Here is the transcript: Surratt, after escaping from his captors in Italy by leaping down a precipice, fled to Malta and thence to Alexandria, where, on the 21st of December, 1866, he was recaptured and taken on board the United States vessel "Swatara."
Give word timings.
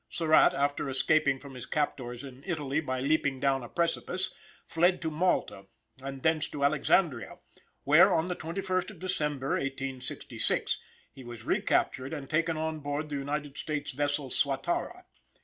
Surratt, 0.09 0.51
after 0.55 0.89
escaping 0.89 1.37
from 1.37 1.53
his 1.53 1.67
captors 1.67 2.23
in 2.23 2.43
Italy 2.47 2.79
by 2.79 2.99
leaping 2.99 3.39
down 3.39 3.61
a 3.61 3.69
precipice, 3.69 4.33
fled 4.65 4.99
to 4.99 5.11
Malta 5.11 5.67
and 6.01 6.23
thence 6.23 6.49
to 6.49 6.63
Alexandria, 6.63 7.37
where, 7.83 8.11
on 8.11 8.27
the 8.27 8.35
21st 8.35 8.89
of 8.89 8.97
December, 8.99 9.49
1866, 9.49 10.79
he 11.13 11.23
was 11.23 11.43
recaptured 11.43 12.13
and 12.13 12.31
taken 12.31 12.57
on 12.57 12.79
board 12.79 13.09
the 13.09 13.15
United 13.15 13.59
States 13.59 13.91
vessel 13.91 14.31
"Swatara." 14.31 15.05